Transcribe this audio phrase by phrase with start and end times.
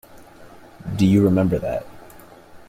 [0.97, 1.85] Do you remember that?